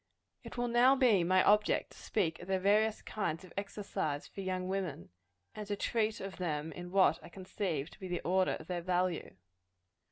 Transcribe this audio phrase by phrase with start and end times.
[0.43, 4.41] It will now be my object to speak of the various kinds of exercise for
[4.41, 5.09] young women;
[5.53, 8.81] and to treat of them in what I conceive to be the order of their
[8.81, 9.35] value.